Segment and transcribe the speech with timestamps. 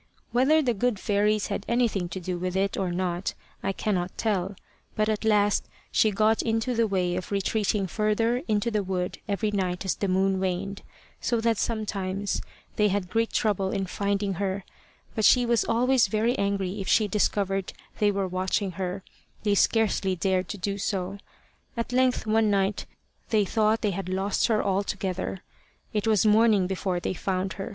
[0.31, 4.55] Whether the good fairies had anything to do with it or not I cannot tell,
[4.95, 9.51] but at last she got into the way of retreating further into the wood every
[9.51, 10.81] night as the moon waned,
[11.19, 12.41] so that sometimes
[12.77, 14.63] they had great trouble in finding her;
[15.13, 19.03] but as she was always very angry if she discovered they were watching her,
[19.43, 21.19] they scarcely dared to do so.
[21.77, 22.87] At length one night
[23.29, 25.43] they thought they had lost her altogether.
[25.93, 27.69] It was morning before they found her.